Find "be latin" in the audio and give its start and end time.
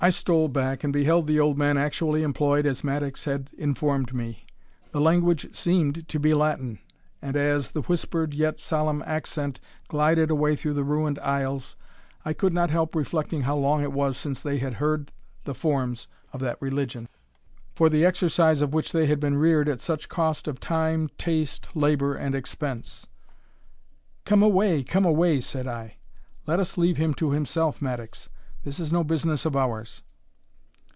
6.19-6.79